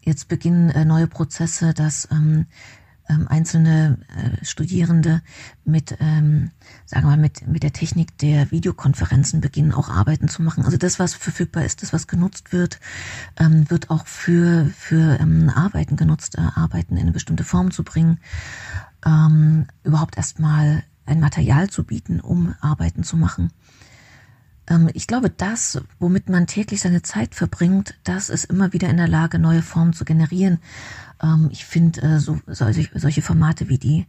[0.00, 2.46] Jetzt beginnen äh, neue Prozesse, dass ähm,
[3.10, 5.22] ähm, einzelne äh, Studierende
[5.64, 6.50] mit, ähm,
[6.86, 10.64] sagen wir mal, mit, mit der Technik der Videokonferenzen beginnen, auch Arbeiten zu machen.
[10.64, 12.78] Also das, was verfügbar ist, das, was genutzt wird,
[13.38, 17.82] ähm, wird auch für, für ähm, Arbeiten genutzt, äh, Arbeiten in eine bestimmte Form zu
[17.82, 18.18] bringen,
[19.04, 23.50] ähm, überhaupt erstmal ein Material zu bieten, um Arbeiten zu machen.
[24.70, 28.96] Ähm, ich glaube, das, womit man täglich seine Zeit verbringt, das ist immer wieder in
[28.96, 30.60] der Lage, neue Formen zu generieren.
[31.22, 34.06] Ähm, ich finde äh, so, solche, solche Formate wie die,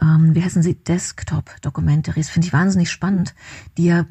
[0.00, 3.34] ähm, wie heißen sie, Desktop-Documentaries, finde ich wahnsinnig spannend,
[3.78, 4.04] die ja,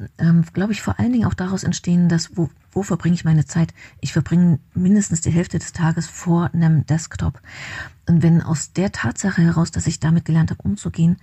[0.52, 3.72] glaube ich, vor allen Dingen auch daraus entstehen, dass wo, wo verbringe ich meine Zeit?
[4.00, 7.40] Ich verbringe mindestens die Hälfte des Tages vor einem Desktop.
[8.06, 11.16] Und wenn aus der Tatsache heraus, dass ich damit gelernt habe, umzugehen,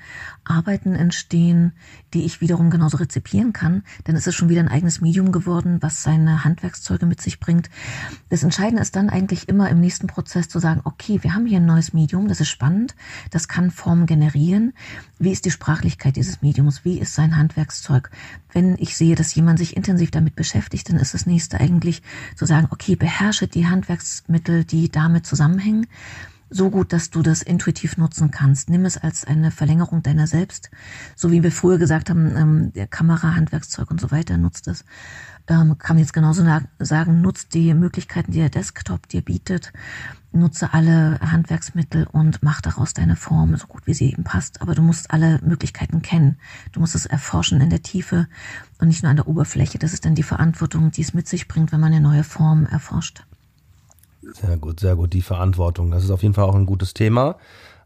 [0.43, 1.73] Arbeiten entstehen,
[2.15, 5.77] die ich wiederum genauso rezipieren kann, dann ist es schon wieder ein eigenes Medium geworden,
[5.81, 7.69] was seine Handwerkszeuge mit sich bringt.
[8.29, 11.59] Das Entscheidende ist dann eigentlich immer im nächsten Prozess zu sagen, okay, wir haben hier
[11.59, 12.95] ein neues Medium, das ist spannend,
[13.29, 14.73] das kann Formen generieren.
[15.19, 16.83] Wie ist die Sprachlichkeit dieses Mediums?
[16.83, 18.09] Wie ist sein Handwerkszeug?
[18.53, 22.03] Wenn ich sehe, dass jemand sich intensiv damit beschäftigt, dann ist das nächste eigentlich
[22.35, 25.87] zu sagen, okay, beherrsche die Handwerksmittel, die damit zusammenhängen
[26.51, 28.69] so gut, dass du das intuitiv nutzen kannst.
[28.69, 30.69] Nimm es als eine Verlängerung deiner selbst.
[31.15, 34.83] So wie wir früher gesagt haben, ähm, der Kamera, Handwerkszeug und so weiter, nutzt es.
[35.47, 36.45] Ähm, kann man jetzt genauso
[36.79, 39.71] sagen, nutzt die Möglichkeiten, die der Desktop dir bietet.
[40.33, 44.61] Nutze alle Handwerksmittel und mach daraus deine Form, so gut wie sie eben passt.
[44.61, 46.37] Aber du musst alle Möglichkeiten kennen.
[46.73, 48.27] Du musst es erforschen in der Tiefe
[48.79, 49.79] und nicht nur an der Oberfläche.
[49.79, 52.65] Das ist dann die Verantwortung, die es mit sich bringt, wenn man eine neue Form
[52.65, 53.23] erforscht.
[54.21, 55.91] Sehr gut, sehr gut, die Verantwortung.
[55.91, 57.37] Das ist auf jeden Fall auch ein gutes Thema.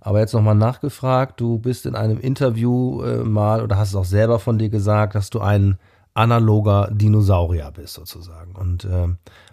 [0.02, 4.06] Aber jetzt nochmal nachgefragt, du bist in einem Interview äh, mal oder hast es auch
[4.06, 5.80] selber von dir gesagt, dass du ein
[6.14, 9.08] analoger Dinosaurier bist sozusagen und äh,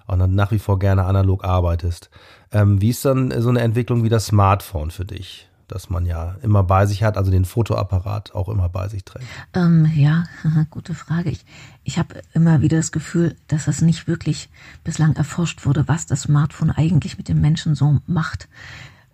[0.07, 2.11] auch nach wie vor gerne analog arbeitest.
[2.53, 5.49] Ähm, wie ist dann so eine Entwicklung wie das Smartphone für dich?
[5.73, 9.25] das man ja immer bei sich hat, also den Fotoapparat auch immer bei sich trägt?
[9.55, 10.25] Ähm, ja,
[10.71, 11.31] gute Frage.
[11.31, 11.45] Ich,
[11.85, 14.49] ich habe immer wieder das Gefühl, dass das nicht wirklich
[14.85, 18.49] bislang erforscht wurde, was das Smartphone eigentlich mit dem Menschen so macht,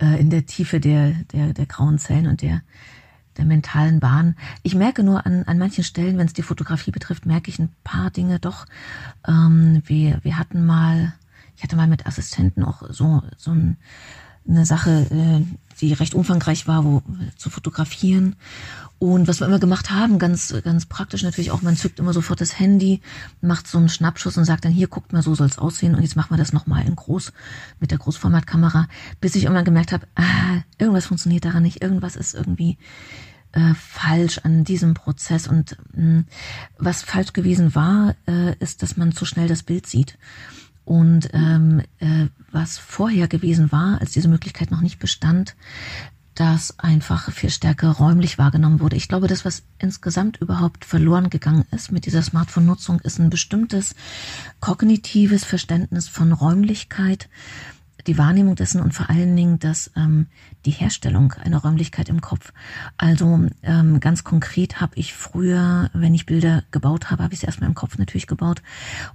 [0.01, 2.63] äh, in der Tiefe der, der, der grauen Zellen und der,
[3.37, 4.37] der mentalen Bahn.
[4.63, 7.71] Ich merke nur an, an manchen Stellen, wenn es die Fotografie betrifft, merke ich ein
[7.85, 8.67] paar Dinge doch.
[9.27, 11.15] Ähm, wir, wir hatten mal,
[11.57, 13.77] ich hatte mal mit Assistenten auch so, so ein,
[14.49, 15.45] eine Sache, äh,
[15.81, 17.03] die recht umfangreich war, wo
[17.37, 18.37] zu fotografieren.
[18.99, 22.41] Und was wir immer gemacht haben, ganz, ganz praktisch natürlich auch, man zückt immer sofort
[22.41, 23.01] das Handy,
[23.41, 26.17] macht so einen Schnappschuss und sagt dann, hier, guckt mal, so soll's aussehen und jetzt
[26.17, 27.33] machen wir das nochmal in groß
[27.79, 28.89] mit der Großformatkamera,
[29.21, 32.77] bis ich irgendwann gemerkt habe, ah, irgendwas funktioniert daran nicht, irgendwas ist irgendwie
[33.53, 35.47] äh, falsch an diesem Prozess.
[35.47, 36.25] Und mh,
[36.79, 40.19] was falsch gewesen war, äh, ist, dass man zu schnell das Bild sieht.
[40.89, 45.55] Und ähm, äh, was vorher gewesen war, als diese Möglichkeit noch nicht bestand,
[46.35, 48.97] dass einfach viel stärker räumlich wahrgenommen wurde.
[48.97, 53.97] Ich glaube, das, was insgesamt überhaupt verloren gegangen ist mit dieser Smartphone-Nutzung, ist ein bestimmtes
[54.61, 57.29] kognitives Verständnis von Räumlichkeit,
[58.07, 60.27] die Wahrnehmung dessen und vor allen Dingen das, ähm,
[60.65, 62.53] die Herstellung einer Räumlichkeit im Kopf.
[62.97, 67.47] Also ähm, ganz konkret habe ich früher, wenn ich Bilder gebaut habe, habe ich sie
[67.47, 68.63] erstmal im Kopf natürlich gebaut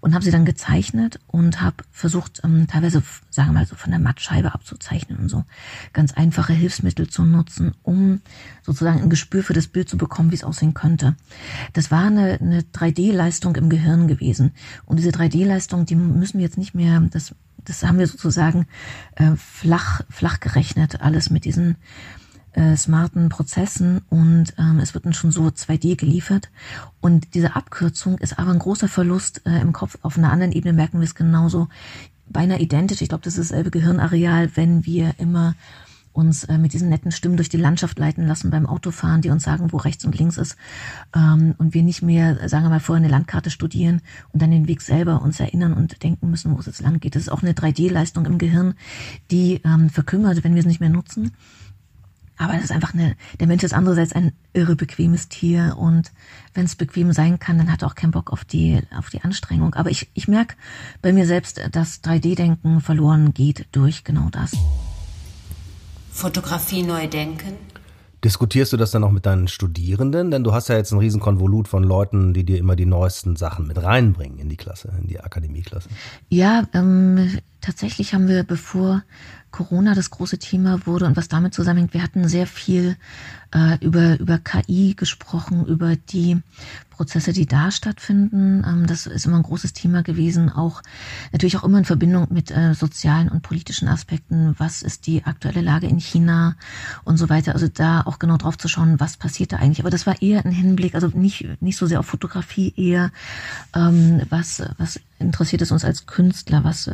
[0.02, 3.92] und habe sie dann gezeichnet und habe versucht, ähm, teilweise, sagen wir mal, so von
[3.92, 5.44] der Mattscheibe abzuzeichnen und so
[5.94, 8.22] ganz einfache Hilfsmittel zu nutzen, um
[8.62, 11.16] sozusagen ein Gespür für das Bild zu bekommen, wie es aussehen könnte.
[11.74, 14.52] Das war eine, eine 3D-Leistung im Gehirn gewesen.
[14.86, 18.68] Und diese 3D-Leistung, die müssen wir jetzt nicht mehr, das das haben wir sozusagen
[19.16, 21.78] äh, flach, flach gerechnet, alles mit diesen
[22.54, 26.50] äh, smarten Prozessen und ähm, es wird dann schon so 2D geliefert.
[27.02, 29.98] Und diese Abkürzung ist aber ein großer Verlust äh, im Kopf.
[30.02, 31.68] Auf einer anderen Ebene merken wir es genauso.
[32.30, 33.02] Beinahe identisch.
[33.02, 35.56] Ich glaube, das ist dasselbe Gehirnareal, wenn wir immer
[36.14, 39.44] uns äh, mit diesen netten Stimmen durch die Landschaft leiten lassen beim Autofahren, die uns
[39.44, 40.56] sagen, wo rechts und links ist.
[41.16, 44.68] Ähm, und wir nicht mehr, sagen wir mal, vorher eine Landkarte studieren und dann den
[44.68, 47.16] Weg selber uns erinnern und denken müssen, wo es jetzt lang geht.
[47.16, 48.76] Das ist auch eine 3D-Leistung im Gehirn,
[49.32, 51.32] die ähm, verkümmert, wenn wir es nicht mehr nutzen.
[52.38, 56.12] Aber das ist einfach eine, der Mensch ist andererseits ein irre bequemes Tier und
[56.54, 59.22] wenn es bequem sein kann, dann hat er auch keinen Bock auf die, auf die
[59.22, 59.76] Anstrengung.
[59.76, 60.56] Aber ich, ich merke
[61.02, 64.54] bei mir selbst, dass 3D-Denken verloren geht durch genau das.
[66.14, 67.56] Fotografie neu denken?
[68.24, 70.32] Diskutierst du das dann auch mit deinen Studierenden?
[70.32, 73.36] Denn du hast ja jetzt ein riesen Konvolut von Leuten, die dir immer die neuesten
[73.36, 75.90] Sachen mit reinbringen in die Klasse, in die Akademieklasse.
[76.30, 79.04] Ja, ähm, tatsächlich haben wir, bevor
[79.52, 82.98] Corona das große Thema wurde und was damit zusammenhängt, wir hatten sehr viel
[83.54, 86.42] äh, über, über KI gesprochen, über die
[86.90, 88.66] Prozesse, die da stattfinden.
[88.68, 90.82] Ähm, das ist immer ein großes Thema gewesen, auch
[91.32, 94.56] natürlich auch immer in Verbindung mit äh, sozialen und politischen Aspekten.
[94.58, 96.56] Was ist die aktuelle Lage in China
[97.04, 97.54] und so weiter?
[97.54, 99.82] Also da auch genau drauf zu schauen, was passiert da eigentlich.
[99.82, 103.12] Aber das war eher ein Hinblick, also nicht, nicht so sehr auf Fotografie, eher
[103.76, 106.64] ähm, was, was interessiert es uns als Künstler?
[106.64, 106.92] Was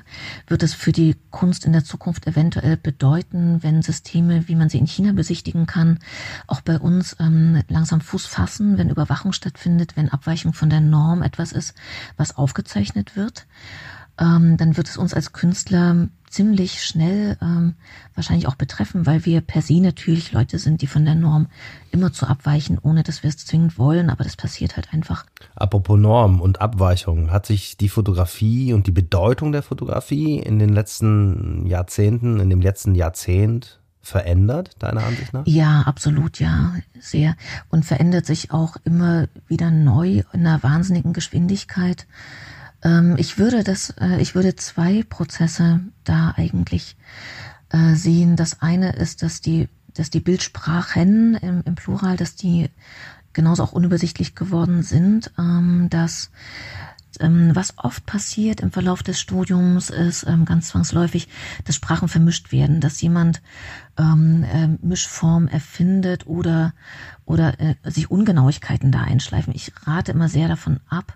[0.48, 4.78] wird es für die Kunst in der Zukunft eventuell bedeuten, wenn Systeme, wie man sie
[4.78, 6.00] in China besichtigen kann,
[6.48, 11.22] auch bei uns ähm, langsam Fuß fassen, wenn Überwachung stattfindet, wenn Abweichung von der Norm
[11.22, 11.76] etwas ist,
[12.18, 13.46] was aufgezeichnet wird?
[14.20, 17.74] Ähm, dann wird es uns als Künstler ziemlich schnell ähm,
[18.14, 21.48] wahrscheinlich auch betreffen, weil wir per se natürlich Leute sind, die von der Norm
[21.92, 25.26] immer zu abweichen, ohne dass wir es zwingend wollen, aber das passiert halt einfach.
[25.56, 30.70] Apropos Norm und Abweichung, hat sich die Fotografie und die Bedeutung der Fotografie in den
[30.70, 35.46] letzten Jahrzehnten, in dem letzten Jahrzehnt verändert, deiner Ansicht nach?
[35.46, 37.36] Ja, absolut, ja, sehr.
[37.70, 42.08] Und verändert sich auch immer wieder neu in einer wahnsinnigen Geschwindigkeit.
[42.84, 46.96] Ähm, ich würde das, äh, ich würde zwei Prozesse da eigentlich
[47.70, 48.36] äh, sehen.
[48.36, 52.70] Das eine ist, dass die, dass die Bildsprachen im, im Plural, dass die
[53.34, 56.32] genauso auch unübersichtlich geworden sind, ähm, dass
[57.20, 61.28] ähm, was oft passiert im Verlauf des Studiums ist ähm, ganz zwangsläufig,
[61.66, 63.42] dass Sprachen vermischt werden, dass jemand
[64.00, 66.74] ähm, äh, Mischform erfindet oder
[67.30, 69.54] oder äh, sich Ungenauigkeiten da einschleifen.
[69.56, 71.16] Ich rate immer sehr davon ab,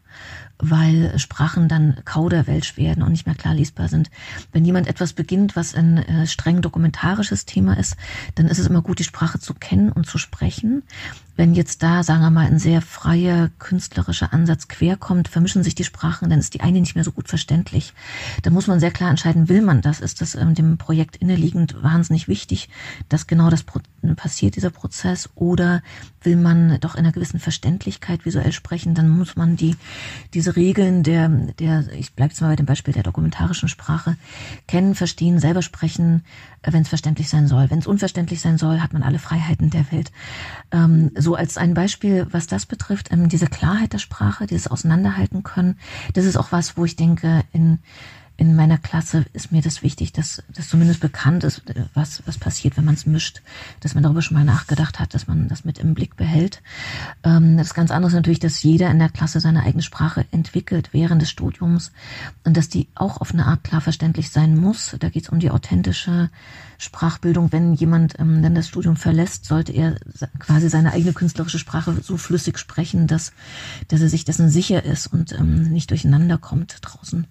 [0.59, 4.11] weil Sprachen dann kauderwelsch werden und nicht mehr klar lesbar sind.
[4.51, 7.97] Wenn jemand etwas beginnt, was ein äh, streng dokumentarisches Thema ist,
[8.35, 10.83] dann ist es immer gut, die Sprache zu kennen und zu sprechen.
[11.35, 15.83] Wenn jetzt da, sagen wir mal, ein sehr freier künstlerischer Ansatz querkommt, vermischen sich die
[15.83, 17.93] Sprachen, dann ist die eine nicht mehr so gut verständlich.
[18.43, 19.99] Da muss man sehr klar entscheiden, will man das?
[19.99, 22.69] Ist das ähm, dem Projekt inneliegend wahnsinnig wichtig,
[23.09, 23.63] dass genau das
[24.15, 25.29] passiert, dieser Prozess?
[25.35, 25.81] Oder
[26.21, 29.75] will man doch in einer gewissen Verständlichkeit visuell sprechen, dann muss man die,
[30.33, 34.17] diese Regeln der, der, ich bleibe jetzt mal bei dem Beispiel der dokumentarischen Sprache,
[34.67, 36.23] kennen, verstehen, selber sprechen,
[36.61, 37.69] äh, wenn es verständlich sein soll.
[37.69, 40.11] Wenn es unverständlich sein soll, hat man alle Freiheiten der Welt.
[40.71, 45.43] Ähm, so als ein Beispiel, was das betrifft, ähm, diese Klarheit der Sprache, dieses Auseinanderhalten
[45.43, 45.77] können,
[46.13, 47.79] das ist auch was, wo ich denke, in
[48.35, 51.61] in meiner Klasse ist mir das wichtig, dass, dass zumindest bekannt ist,
[51.93, 53.41] was, was passiert, wenn man es mischt,
[53.81, 56.61] dass man darüber schon mal nachgedacht hat, dass man das mit im Blick behält.
[57.23, 60.89] Ähm, das ganz andere ist natürlich, dass jeder in der Klasse seine eigene Sprache entwickelt
[60.93, 61.91] während des Studiums
[62.43, 64.95] und dass die auch auf eine Art klar verständlich sein muss.
[64.99, 66.31] Da geht es um die authentische
[66.79, 67.51] Sprachbildung.
[67.51, 69.97] Wenn jemand ähm, dann das Studium verlässt, sollte er
[70.39, 73.31] quasi seine eigene künstlerische Sprache so flüssig sprechen, dass,
[73.89, 77.27] dass er sich dessen sicher ist und ähm, nicht durcheinander kommt draußen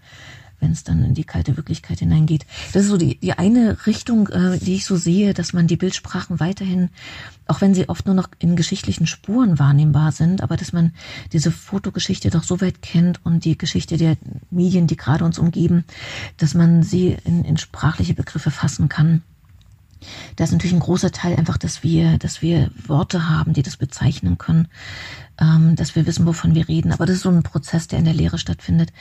[0.63, 2.47] wenn es dann in die kalte Wirklichkeit hineingeht.
[2.73, 5.77] Das ist so die, die eine Richtung, äh, die ich so sehe, dass man die
[5.77, 6.89] Bildsprachen weiterhin,
[7.47, 10.93] auch wenn sie oft nur noch in geschichtlichen Spuren wahrnehmbar sind, aber dass man
[11.33, 14.17] diese Fotogeschichte doch so weit kennt und die Geschichte der
[14.51, 15.85] Medien, die gerade uns umgeben,
[16.37, 19.23] dass man sie in, in sprachliche Begriffe fassen kann.
[20.37, 23.77] Da ist natürlich ein großer Teil einfach, dass wir, dass wir Worte haben, die das
[23.77, 24.69] bezeichnen können
[25.43, 26.93] ähm, dass wir wissen, wovon wir reden.
[26.93, 28.93] Aber das ist so ein Prozess, der in der Lehre stattfindet.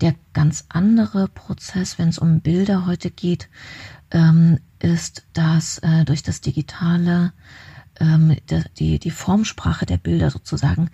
[0.00, 3.48] Der ganz andere Prozess, wenn es um Bilder heute geht,
[4.10, 7.32] ähm, ist, dass äh, durch das Digitale
[8.00, 8.36] ähm,
[8.78, 10.90] die, die Formsprache der Bilder sozusagen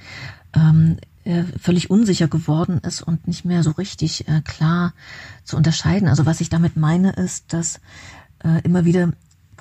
[0.55, 4.94] ähm, äh, völlig unsicher geworden ist und nicht mehr so richtig äh, klar
[5.42, 6.09] zu unterscheiden.
[6.09, 7.81] Also was ich damit meine, ist, dass
[8.42, 9.12] äh, immer wieder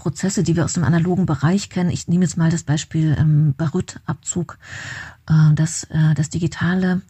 [0.03, 1.89] Prozesse, die wir aus dem analogen Bereich kennen.
[1.89, 4.57] Ich nehme jetzt mal das Beispiel ähm, Baryt-Abzug,
[5.29, 7.01] äh, dass äh, das Digitale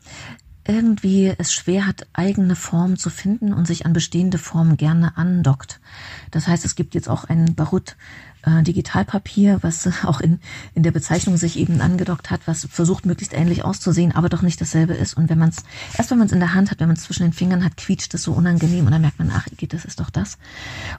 [0.68, 5.82] irgendwie es schwer hat, eigene Formen zu finden und sich an bestehende Formen gerne andockt.
[6.30, 7.98] Das heißt, es gibt jetzt auch ein Baryt
[8.44, 10.40] äh, Digitalpapier, was auch in,
[10.74, 14.60] in der Bezeichnung sich eben angedockt hat, was versucht möglichst ähnlich auszusehen, aber doch nicht
[14.62, 15.16] dasselbe ist.
[15.16, 15.64] Und wenn man es,
[15.98, 17.78] erst wenn man es in der Hand hat, wenn man es zwischen den Fingern hat,
[17.78, 20.38] quietscht es so unangenehm und dann merkt man, ach, geht, das ist doch das.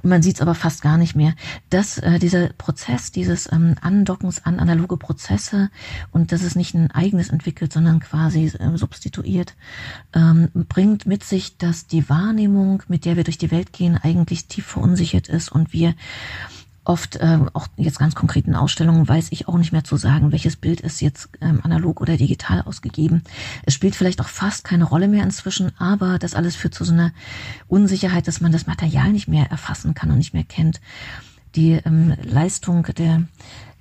[0.03, 1.35] Und man sieht es aber fast gar nicht mehr.
[1.71, 5.71] Das, äh, dieser Prozess, dieses ähm, Andockens an analoge Prozesse
[6.13, 9.55] und dass es nicht ein eigenes entwickelt, sondern quasi äh, substituiert,
[10.15, 14.47] ähm, bringt mit sich, dass die Wahrnehmung, mit der wir durch die Welt gehen, eigentlich
[14.47, 15.95] tief verunsichert ist und wir
[16.85, 20.57] oft ähm, auch jetzt ganz konkreten Ausstellungen weiß ich auch nicht mehr zu sagen, welches
[20.57, 23.23] Bild ist jetzt ähm, analog oder digital ausgegeben.
[23.64, 26.92] Es spielt vielleicht auch fast keine Rolle mehr inzwischen, aber das alles führt zu so
[26.92, 27.12] einer
[27.68, 30.81] Unsicherheit, dass man das Material nicht mehr erfassen kann und nicht mehr kennt.
[31.55, 33.25] Die ähm, Leistung der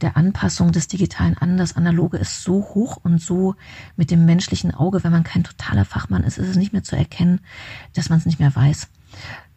[0.01, 3.55] der Anpassung des Digitalen an das Analoge ist so hoch und so
[3.95, 6.97] mit dem menschlichen Auge, wenn man kein totaler Fachmann ist, ist es nicht mehr zu
[6.97, 7.39] erkennen,
[7.93, 8.89] dass man es nicht mehr weiß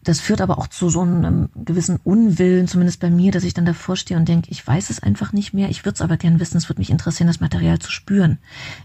[0.06, 3.66] das führt aber auch zu so einem gewissen Unwillen, zumindest bei mir, dass ich dann
[3.66, 5.68] davor stehe und denke, ich weiß es einfach nicht mehr.
[5.68, 6.56] Ich würde es aber gern wissen.
[6.56, 8.38] Es würde mich interessieren, das Material zu spüren.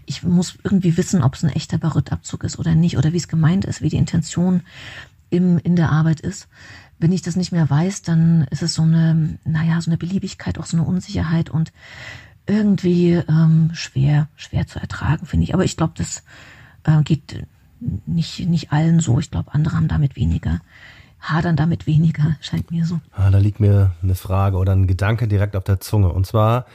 [0.04, 3.28] Ich muss irgendwie wissen, ob es ein echter Barytabzug ist oder nicht oder wie es
[3.28, 4.62] gemeint ist, wie die Intention
[5.30, 6.48] im, in der Arbeit ist.
[6.98, 10.58] Wenn ich das nicht mehr weiß, dann ist es so eine, naja, so eine Beliebigkeit,
[10.58, 11.72] auch so eine Unsicherheit und
[12.48, 15.54] irgendwie ähm, schwer, schwer zu ertragen, finde ich.
[15.54, 16.24] Aber ich glaube, das
[16.82, 17.46] äh, geht
[18.06, 19.20] nicht, nicht allen so.
[19.20, 20.60] Ich glaube, andere haben damit weniger
[21.22, 23.00] hadern damit weniger, scheint mir so.
[23.12, 26.10] Ah, da liegt mir eine Frage oder ein Gedanke direkt auf der Zunge.
[26.10, 26.66] Und zwar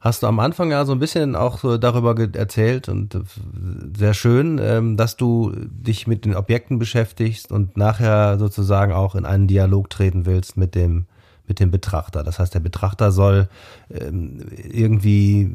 [0.00, 3.20] hast du am Anfang ja so ein bisschen auch so darüber erzählt und äh,
[3.96, 9.26] sehr schön, ähm, dass du dich mit den Objekten beschäftigst und nachher sozusagen auch in
[9.26, 11.06] einen Dialog treten willst mit dem
[11.48, 12.22] mit dem Betrachter.
[12.22, 13.48] Das heißt, der Betrachter soll
[13.90, 15.50] ähm, irgendwie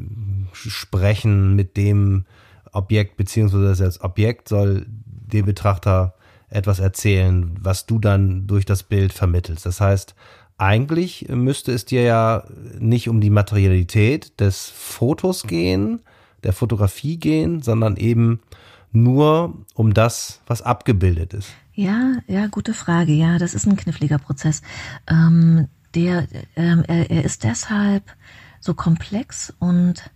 [0.52, 2.24] sprechen mit dem
[2.72, 6.14] Objekt, beziehungsweise das Objekt soll dem Betrachter
[6.50, 9.66] etwas erzählen, was du dann durch das Bild vermittelst.
[9.66, 10.14] Das heißt,
[10.56, 12.44] eigentlich müsste es dir ja
[12.78, 16.00] nicht um die Materialität des Fotos gehen,
[16.42, 18.40] der Fotografie gehen, sondern eben
[18.92, 21.50] nur um das, was abgebildet ist.
[21.74, 23.12] Ja, ja, gute Frage.
[23.12, 24.62] Ja, das ist ein kniffliger Prozess.
[25.06, 28.02] Ähm, der, ähm, er, er ist deshalb
[28.60, 30.10] so komplex und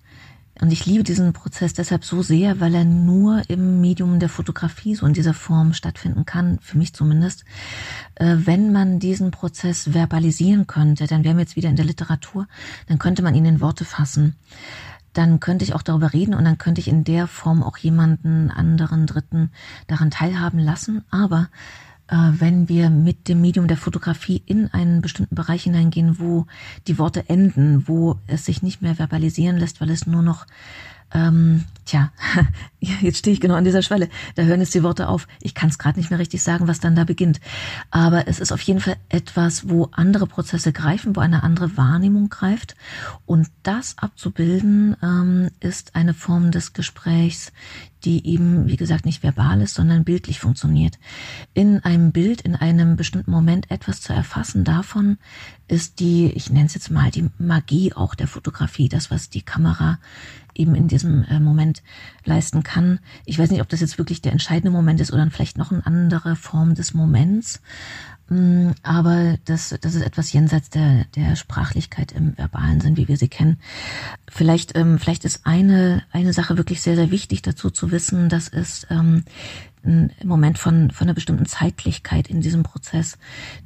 [0.61, 4.95] und ich liebe diesen Prozess deshalb so sehr, weil er nur im Medium der Fotografie
[4.95, 7.45] so in dieser Form stattfinden kann, für mich zumindest.
[8.17, 12.47] Äh, wenn man diesen Prozess verbalisieren könnte, dann wären wir jetzt wieder in der Literatur,
[12.87, 14.37] dann könnte man ihn in Worte fassen.
[15.15, 18.51] Dann könnte ich auch darüber reden und dann könnte ich in der Form auch jemanden
[18.51, 19.51] anderen Dritten
[19.87, 21.05] daran teilhaben lassen.
[21.11, 21.49] Aber
[22.09, 26.47] wenn wir mit dem Medium der Fotografie in einen bestimmten Bereich hineingehen, wo
[26.87, 30.47] die Worte enden, wo es sich nicht mehr verbalisieren lässt, weil es nur noch
[31.15, 32.11] ähm, tja,
[32.81, 34.09] jetzt stehe ich genau an dieser Schwelle.
[34.35, 35.29] Da hören jetzt die Worte auf.
[35.41, 37.41] Ich kann es gerade nicht mehr richtig sagen, was dann da beginnt.
[37.91, 42.29] Aber es ist auf jeden Fall etwas, wo andere Prozesse greifen, wo eine andere Wahrnehmung
[42.29, 42.77] greift.
[43.27, 47.53] Und das abzubilden, ähm, ist eine Form des Gesprächs,
[48.05, 50.99] die eben, wie gesagt, nicht verbal ist, sondern bildlich funktioniert.
[51.55, 55.19] In einem Bild, in einem bestimmten Moment etwas zu erfassen davon,
[55.69, 59.43] ist die, ich nenne es jetzt mal, die Magie auch der Fotografie, das, was die
[59.43, 59.99] Kamera
[60.55, 61.83] eben in diesem äh, Moment
[62.25, 63.01] leisten kann.
[63.25, 65.85] Ich weiß nicht, ob das jetzt wirklich der entscheidende Moment ist oder vielleicht noch eine
[65.87, 67.61] andere Form des Moments.
[68.29, 73.17] Mm, aber das, das ist etwas jenseits der, der Sprachlichkeit im verbalen Sinn, wie wir
[73.17, 73.59] sie kennen.
[74.29, 78.49] Vielleicht, ähm, vielleicht ist eine, eine Sache wirklich sehr, sehr wichtig dazu zu wissen, dass
[78.49, 79.25] es ähm,
[79.85, 83.19] ein Moment von, von einer bestimmten Zeitlichkeit in diesem Prozess,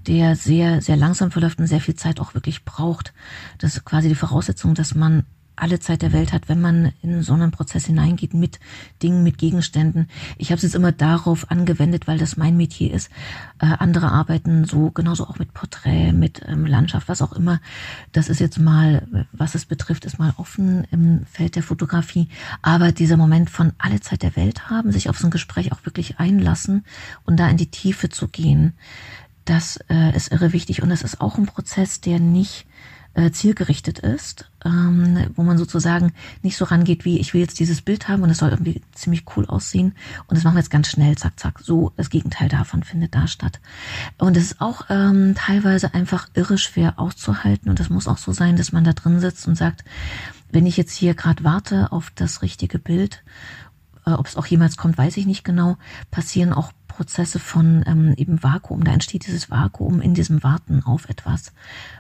[0.07, 3.13] der sehr, sehr langsam verläuft und sehr viel Zeit auch wirklich braucht.
[3.59, 5.25] Das ist quasi die Voraussetzung, dass man
[5.57, 8.61] alle Zeit der Welt hat, wenn man in so einen Prozess hineingeht mit
[9.03, 10.09] Dingen, mit Gegenständen.
[10.37, 13.11] Ich habe es jetzt immer darauf angewendet, weil das mein Metier ist.
[13.59, 17.61] Äh, andere arbeiten so genauso auch mit Porträt, mit ähm, Landschaft, was auch immer.
[18.13, 22.29] Das ist jetzt mal, was es betrifft, ist mal offen im Feld der Fotografie.
[22.63, 25.85] Aber dieser Moment von alle Zeit der Welt haben, sich auf so ein Gespräch auch
[25.85, 26.85] wirklich einlassen
[27.25, 28.75] und da in die Tiefe zu gehen,
[29.47, 30.83] das äh, ist irre wichtig.
[30.83, 32.67] Und das ist auch ein Prozess, der nicht
[33.15, 37.81] äh, zielgerichtet ist, ähm, wo man sozusagen nicht so rangeht wie, ich will jetzt dieses
[37.81, 39.95] Bild haben und es soll irgendwie ziemlich cool aussehen
[40.27, 41.61] und das machen wir jetzt ganz schnell, zack, zack.
[41.61, 43.61] So das Gegenteil davon findet da statt.
[44.19, 48.33] Und es ist auch ähm, teilweise einfach irre schwer auszuhalten und es muss auch so
[48.33, 49.85] sein, dass man da drin sitzt und sagt,
[50.51, 53.23] wenn ich jetzt hier gerade warte auf das richtige Bild,
[54.07, 55.77] äh, ob es auch jemals kommt, weiß ich nicht genau,
[56.11, 58.83] passieren auch Prozesse von ähm, eben Vakuum.
[58.83, 61.53] Da entsteht dieses Vakuum in diesem Warten auf etwas,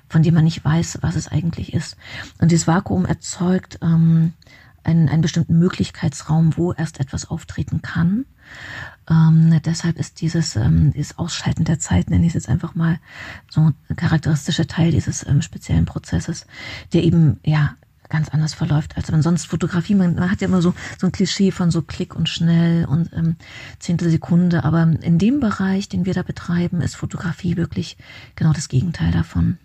[0.09, 1.97] von dem man nicht weiß, was es eigentlich ist.
[2.41, 4.33] Und dieses Vakuum erzeugt ähm,
[4.85, 8.25] einen, einen bestimmten Möglichkeitsraum, wo erst etwas auftreten kann.
[9.11, 12.99] Ähm, deshalb ist dieses, ähm, dieses Ausschalten der Zeit, nenne ich es jetzt einfach mal,
[13.51, 16.47] so ein charakteristischer Teil dieses ähm, speziellen Prozesses,
[16.95, 17.75] der eben ja
[18.09, 21.13] ganz anders verläuft, als man sonst Fotografie, man, man hat ja immer so, so ein
[21.13, 23.37] Klischee von so Klick und schnell und ähm,
[23.79, 27.97] Zehntel Sekunde, aber in dem Bereich, den wir da betreiben, ist Fotografie wirklich
[28.35, 29.59] genau das Gegenteil davon.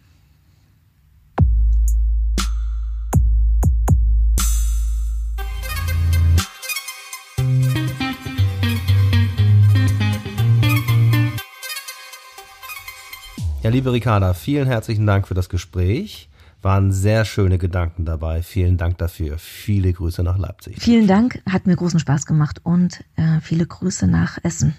[13.63, 16.30] Ja, liebe Ricarda, vielen herzlichen Dank für das Gespräch.
[16.61, 18.43] Waren sehr schöne Gedanken dabei.
[18.43, 19.39] Vielen Dank dafür.
[19.39, 20.79] Viele Grüße nach Leipzig.
[20.79, 24.75] Vielen Dank, hat mir großen Spaß gemacht und äh, viele Grüße nach Essen.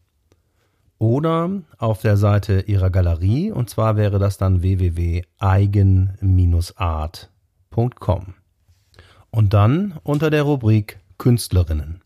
[0.99, 4.63] oder auf der Seite ihrer Galerie und zwar wäre das dann
[7.71, 8.35] www.eigen-art.com
[9.31, 12.03] und dann unter der Rubrik Künstlerinnen.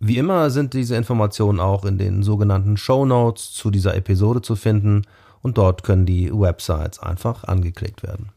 [0.00, 4.54] Wie immer sind diese Informationen auch in den sogenannten Show Notes zu dieser Episode zu
[4.54, 5.02] finden
[5.42, 8.30] und dort können die Websites einfach angeklickt werden.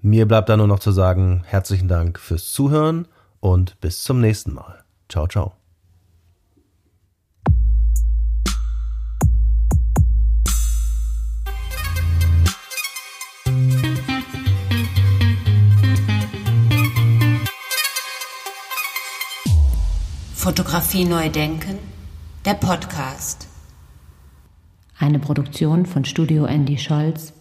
[0.00, 3.06] Mir bleibt da nur noch zu sagen, herzlichen Dank fürs Zuhören
[3.40, 4.82] und bis zum nächsten Mal.
[5.08, 5.57] Ciao, ciao.
[20.48, 21.78] Fotografie neu denken,
[22.46, 23.48] der Podcast.
[24.98, 27.34] Eine Produktion von Studio Andy Scholz